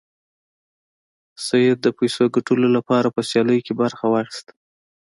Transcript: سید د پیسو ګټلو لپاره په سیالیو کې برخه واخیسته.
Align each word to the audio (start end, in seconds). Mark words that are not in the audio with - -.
سید 1.45 1.77
د 1.83 1.87
پیسو 1.97 2.23
ګټلو 2.35 2.67
لپاره 2.77 3.07
په 3.15 3.21
سیالیو 3.29 3.65
کې 3.65 3.73
برخه 3.81 4.05
واخیسته. 4.09 4.53